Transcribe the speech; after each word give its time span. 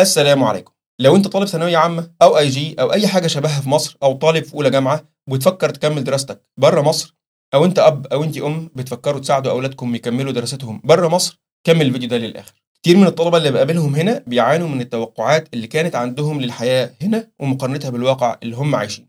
السلام 0.00 0.44
عليكم. 0.44 0.72
لو 1.00 1.16
انت 1.16 1.28
طالب 1.28 1.46
ثانوية 1.46 1.76
عامة 1.76 2.10
أو 2.22 2.38
IG 2.38 2.76
أو 2.80 2.92
أي 2.92 3.08
حاجة 3.08 3.26
شبهها 3.26 3.60
في 3.60 3.68
مصر 3.68 3.96
أو 4.02 4.12
طالب 4.12 4.44
في 4.44 4.54
أولى 4.54 4.70
جامعة 4.70 5.04
وبتفكر 5.30 5.70
تكمل 5.70 6.04
دراستك 6.04 6.42
بره 6.56 6.80
مصر 6.80 7.16
أو 7.54 7.64
انت 7.64 7.78
أب 7.78 8.06
أو 8.06 8.24
انت 8.24 8.38
أم 8.38 8.70
بتفكروا 8.74 9.20
تساعدوا 9.20 9.52
أولادكم 9.52 9.94
يكملوا 9.94 10.32
دراستهم 10.32 10.80
بره 10.84 11.08
مصر 11.08 11.40
كمل 11.64 11.86
الفيديو 11.86 12.08
ده 12.08 12.16
للآخر. 12.16 12.52
كتير 12.82 12.96
من 12.96 13.06
الطلبة 13.06 13.38
اللي 13.38 13.50
بقابلهم 13.50 13.94
هنا 13.94 14.24
بيعانوا 14.26 14.68
من 14.68 14.80
التوقعات 14.80 15.48
اللي 15.54 15.66
كانت 15.66 15.94
عندهم 15.96 16.40
للحياة 16.40 16.90
هنا 17.02 17.30
ومقارنتها 17.40 17.90
بالواقع 17.90 18.38
اللي 18.42 18.56
هم 18.56 18.74
عايشين 18.74 19.08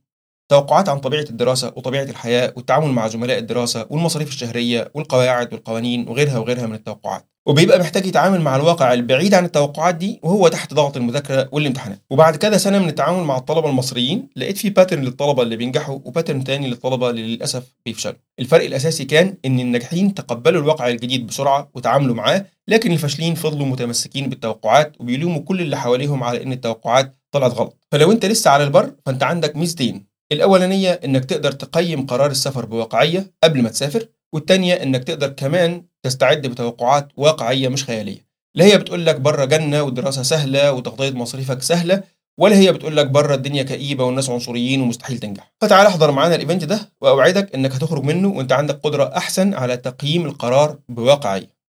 توقعات 0.52 0.90
عن 0.90 1.00
طبيعة 1.00 1.26
الدراسة 1.30 1.74
وطبيعة 1.76 2.04
الحياة 2.04 2.54
والتعامل 2.56 2.88
مع 2.88 3.08
زملاء 3.08 3.38
الدراسة 3.38 3.88
والمصاريف 3.90 4.30
الشهرية 4.30 4.92
والقواعد 4.94 5.54
والقوانين 5.54 6.10
وغيرها 6.10 6.38
وغيرها 6.40 6.68
من 6.68 6.76
التوقعات. 6.76 7.30
وبيبقى 7.50 7.80
محتاج 7.80 8.06
يتعامل 8.06 8.42
مع 8.42 8.56
الواقع 8.56 8.94
البعيد 8.94 9.34
عن 9.34 9.46
التوقعات 9.46 9.96
دي 9.96 10.20
وهو 10.24 10.48
تحت 10.48 10.74
ضغط 10.74 10.98
المذاكرة 10.98 11.50
والامتحانات. 11.52 12.02
وبعد 12.10 12.36
كده 12.36 12.58
سنة 12.58 12.80
من 12.80 12.90
التعامل 12.90 13.24
مع 13.24 13.38
الطلبة 13.38 13.70
المصريين 13.70 14.30
لقيت 14.36 14.58
في 14.58 14.70
pattern 14.70 15.02
للطلبة 15.04 15.44
اللي 15.44 15.56
بينجحوا 15.56 16.00
و 16.04 16.09
pattern 16.09 16.44
تاني 16.44 16.70
للطلبة 16.70 17.10
اللي 17.10 17.22
للأسف 17.36 17.64
بيفشلوا. 17.86 18.16
الفرق 18.40 18.66
الأساسي 18.66 19.06
كان 19.06 19.38
إن 19.46 19.60
الناجحين 19.60 20.14
تقبلوا 20.14 20.62
الواقع 20.62 20.88
الجديد 20.88 21.28
بسرعة 21.28 21.70
وتعاملوا 21.74 22.16
معاه 22.16 22.46
لكن 22.68 22.92
الفاشلين 22.92 23.36
فضلوا 23.36 23.66
متمسكين 23.66 24.30
بالتوقعات 24.30 24.96
وبيلوموا 25.00 25.42
كل 25.42 25.62
اللي 25.62 25.78
حواليهم 25.78 26.24
على 26.24 26.44
إن 26.44 26.52
التوقعات 26.52 27.18
طلعت 27.32 27.52
غلط. 27.54 27.78
فلو 27.92 28.12
أنت 28.12 28.26
لسه 28.26 28.52
على 28.52 28.64
البر 28.64 28.92
فأنت 29.06 29.24
عندك 29.24 29.56
ميزتين. 29.56 30.06
الأولانية 30.32 30.92
إنك 31.06 31.26
تقدر 31.26 31.52
تقيم 31.52 32.06
قرار 32.06 32.32
السفر 32.32 32.66
بواقعية 32.66 33.32
قبل 33.44 33.62
ما 33.62 33.70
تسافر 33.70 34.06
والتانية 34.34 34.74
إنك 34.74 35.04
تقدر 35.04 35.28
كمان 35.30 35.86
تستعد 36.06 36.48
بتوقعات 36.48 37.08
واقعية 37.18 37.68
مش 37.68 37.84
خيالية. 37.86 38.30
لا 38.56 38.66
هي 38.66 38.78
بتقول 38.78 39.06
لك 39.06 39.20
بره 39.20 39.46
جنة 39.46 39.82
والدراسه 39.84 40.24
سهلة 40.24 40.72
وتغطية 40.72 41.12
مصاريفك 41.12 41.62
سهلة 41.62 42.04
ولا 42.40 42.56
هي 42.58 42.72
بتقول 42.74 42.98
لك 42.98 43.08
بره 43.08 43.36
الدنيا 43.36 43.64
كئيبة 43.64 44.04
والناس 44.04 44.30
عنصريين 44.30 44.82
ومستحيل 44.82 45.18
تنجح. 45.18 45.54
فتعال 45.62 45.88
احضر 45.88 46.12
معانا 46.12 46.36
ال 46.36 46.41
event 46.41 46.64
ده 46.64 46.80
وأوعدك 47.02 47.56
إنك 47.56 47.72
هتخرج 47.72 48.04
منه 48.04 48.28
وأنت 48.28 48.52
عندك 48.52 48.80
قدرة 48.84 49.04
أحسن 49.18 49.54
على 49.54 49.78
تقييم 49.78 50.26
القرار 50.26 50.80
بواقعيه 50.90 51.60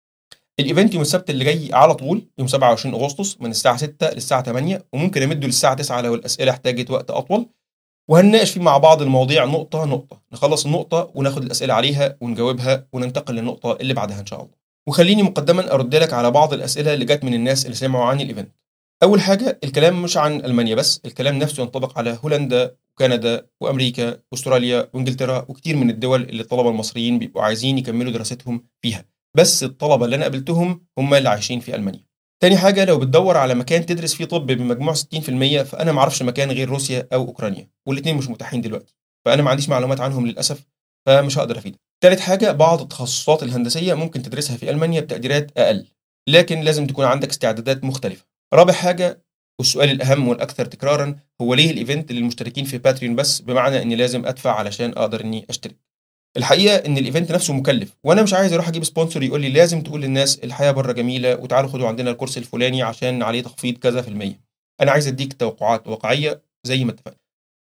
ال 0.61 0.66
event 0.66 0.93
يوم 0.95 1.03
السبت 1.03 1.31
اللي 1.31 1.45
جاي 1.45 1.69
على 1.73 1.95
طول 1.95 2.23
يوم 2.39 2.49
27 2.49 2.95
أغسطس 2.95 3.37
من 3.41 3.51
الساعة 3.51 3.77
6 3.77 4.11
للساعة 4.11 4.43
8 4.43 4.85
وممكن 4.93 5.23
امده 5.23 5.47
للساعة 5.47 5.75
9 5.75 6.01
لو 6.01 6.15
الأسئلة 6.15 6.51
احتاجت 6.53 6.91
وقت 6.91 7.11
أطول. 7.11 7.47
وهنناقش 8.09 8.51
فيه 8.51 8.61
مع 8.61 8.79
بعض 8.79 9.03
المواضيع 9.03 9.45
نقطة 9.45 9.85
نقطة. 9.85 10.23
نخلص 10.33 10.67
النقطة 10.67 11.11
وناخد 11.15 11.43
الأسئلة 11.43 11.75
عليها 11.75 12.17
ونجاوبها 12.21 12.87
وننتقل 12.93 13.35
للنقطة 13.35 13.79
اللي 13.81 13.95
بعدها 13.95 14.21
إن 14.21 14.27
شاء 14.27 14.41
الله. 14.43 14.55
وخليني 14.87 15.23
مقدما 15.23 15.75
أرد 15.75 15.95
لك 15.95 16.13
على 16.13 16.31
بعض 16.31 16.53
الأسئلة 16.55 16.95
اللي 16.95 17.05
جت 17.05 17.25
من 17.25 17.35
الناس 17.35 17.65
اللي 17.65 17.77
سمعوا 17.77 18.05
عن 18.05 18.21
ال 18.21 18.25
event. 18.25 18.53
أول 19.03 19.21
حاجة 19.21 19.59
الكلام 19.65 20.03
مش 20.03 20.17
عن 20.17 20.45
ألمانيا 20.45 20.75
بس 20.75 21.01
الكلام 21.05 21.39
نفسه 21.39 21.63
ينطبق 21.63 21.99
على 21.99 22.19
هولندا 22.25 22.77
وكندا 22.93 23.47
وأمريكا 23.61 24.19
وأستراليا 24.33 24.89
وإنجلترا 24.95 25.47
وكتير 25.49 25.77
من 25.77 25.91
الدول 25.91 26.23
اللي 26.23 26.43
الطلبة 26.43 26.69
المصريين 26.69 27.19
بيبقوا 27.19 27.43
عايزين 27.43 27.79
يكملوا 27.79 28.13
دراستهم 28.13 28.65
فيها. 28.83 29.05
بس 29.37 29.65
الطلبة 29.65 30.05
اللي 30.05 30.17
أنا 30.17 30.25
قابلتهم 30.25 30.87
هم 30.99 31.15
اللي 31.15 31.29
عايشين 31.29 31.61
في 31.61 31.75
ألمانيا. 31.75 32.10
تاني 32.43 32.57
حاجة 32.57 32.85
لو 32.85 32.99
بتدور 32.99 33.37
على 33.37 33.55
مكان 33.55 33.87
تدرس 33.87 34.15
فيه 34.15 34.25
طب 34.25 34.47
بمجموع 34.47 34.95
60% 34.95 35.63
فأنا 35.63 35.93
معرفش 35.93 36.23
مكان 36.23 36.51
غير 36.51 36.69
روسيا 36.69 37.09
أو 37.13 37.27
أوكرانيا 37.27 37.71
والاتنين 37.87 38.17
مش 38.17 38.29
متاحين 38.29 38.61
دلوقتي 38.61 38.95
فأنا 39.25 39.43
ما 39.43 39.51
عنديش 39.51 39.69
معلومات 39.69 40.01
عنهم 40.01 40.27
للأسف 40.27 40.67
فمش 41.07 41.39
هقدر 41.39 41.59
أفيدك. 41.59 41.81
تالت 42.03 42.21
حاجة 42.21 42.53
بعض 42.53 42.81
التخصصات 42.81 43.43
الهندسية 43.43 43.95
ممكن 43.95 44.23
تدرسها 44.23 44.57
في 44.57 44.71
ألمانيا 44.71 45.01
بتقديرات 45.01 45.59
أقل 45.59 45.87
لكن 46.29 46.61
لازم 46.61 46.87
تكون 46.87 47.05
عندك 47.05 47.29
استعدادات 47.29 47.85
مختلفة. 47.85 48.25
رابع 48.55 48.73
حاجة 48.73 49.23
والسؤال 49.59 49.91
الأهم 49.91 50.29
والأكثر 50.29 50.65
تكرارا 50.65 51.17
هو 51.41 51.55
ليه 51.55 51.71
ال 51.71 51.78
event 51.78 52.13
للمشتركين 52.13 52.65
في 52.65 52.79
Patreon 52.79 53.17
بس؟ 53.17 53.41
بمعنى 53.41 53.83
إني 53.83 53.97
لازم 53.97 54.27
أدفع 54.27 54.55
علشان 54.55 54.91
أقدر 54.91 55.21
إني 55.25 55.47
أشترك. 55.51 55.90
الحقيقة 56.37 56.77
إن 56.77 56.99
ال 56.99 57.04
event 57.04 57.33
نفسه 57.33 57.55
مكلف 57.55 57.97
وأنا 58.05 58.23
مش 58.23 58.35
عايز 58.35 58.53
أروح 58.53 58.69
أجيب 58.69 58.85
sponsor 58.85 59.23
يقول 59.23 59.41
لي 59.41 59.49
لازم 59.49 59.83
تقول 59.83 60.03
للناس 60.03 60.39
الحياة 60.39 60.71
بره 60.71 60.93
جميلة 60.93 61.37
وتعالوا 61.37 61.71
خدوا 61.71 61.89
عندنا 61.89 62.11
ال 62.11 62.15
course 62.15 62.39
الفلاني 62.39 62.83
عشان 62.83 63.23
عليه 63.23 63.43
تخفيض 63.43 63.79
كذا 63.79 64.03
في 64.03 64.09
المية. 64.09 64.41
أنا 64.81 64.91
عايز 64.91 65.07
أديك 65.07 65.33
توقعات 65.33 65.89
واقعية 65.89 66.43
زي 66.67 66.85
ما 66.85 66.91
اتفقنا. 66.91 67.17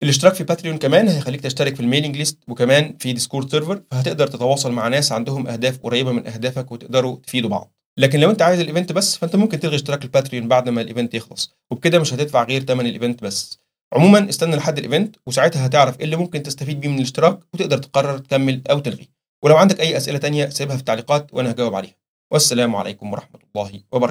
الاشتراك 0.03 0.33
في 0.33 0.43
Patreon 0.43 0.77
كمان 0.77 1.07
هيخليك 1.07 1.41
تشترك 1.41 1.75
في 1.75 1.81
ال 1.81 1.86
mailing 1.86 2.17
list 2.17 2.37
وكمان 2.47 2.95
في 2.99 3.13
Discord 3.13 3.51
server 3.51 3.81
فهتقدر 3.91 4.27
تتواصل 4.27 4.71
مع 4.71 4.87
ناس 4.87 5.11
عندهم 5.11 5.47
أهداف 5.47 5.79
قريبة 5.83 6.11
من 6.11 6.27
أهدافك 6.27 6.71
وتقدروا 6.71 7.17
تفيدوا 7.27 7.49
بعض. 7.49 7.71
لكن 7.99 8.19
لو 8.19 8.29
أنت 8.31 8.41
عايز 8.41 8.59
ال 8.59 8.64
event 8.64 8.91
بس 8.91 9.17
فأنت 9.17 9.35
ممكن 9.35 9.59
تلغي 9.59 9.75
اشتراك 9.75 10.03
ال 10.03 10.09
Patreon 10.09 10.47
بعد 10.47 10.69
ما 10.69 10.81
ال 10.81 10.86
event 10.86 11.13
يخلص 11.13 11.55
وبكده 11.71 11.99
مش 11.99 12.13
هتدفع 12.13 12.43
غير 12.43 12.63
ثمن 12.63 12.85
ال 12.85 12.91
event 12.91 13.23
بس. 13.23 13.64
عموما 13.95 14.29
استنى 14.29 14.55
لحد 14.55 14.77
الإيفنت 14.77 15.15
وساعتها 15.27 15.65
هتعرف 15.65 15.99
إيه 15.99 16.05
اللي 16.05 16.15
ممكن 16.15 16.43
تستفيد 16.43 16.79
بيه 16.81 16.89
من 16.89 16.97
الاشتراك 16.97 17.39
وتقدر 17.53 17.77
تقرر 17.77 18.17
تكمل 18.17 18.61
أو 18.71 18.79
تلغي 18.79 19.09
ولو 19.43 19.57
عندك 19.57 19.79
أي 19.79 19.97
أسئلة 19.97 20.17
تانية 20.17 20.49
سيبها 20.49 20.75
في 20.75 20.79
التعليقات 20.79 21.33
وأنا 21.33 21.51
هجاوب 21.51 21.75
عليها. 21.75 21.95
والسلام 22.33 22.75
عليكم 22.75 23.13
ورحمة 23.13 23.39
الله 23.55 23.63
وبركاته. 23.63 23.95